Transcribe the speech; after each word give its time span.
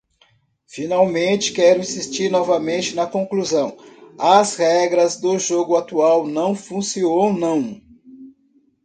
Finalmente, 0.65 1.53
quero 1.53 1.81
insistir 1.81 2.27
novamente 2.31 2.95
na 2.95 3.05
conclusão: 3.05 3.77
as 4.17 4.55
regras 4.55 5.17
do 5.21 5.37
jogo 5.37 5.75
atual 5.77 6.25
não 6.25 6.55
funcionam. 6.55 7.79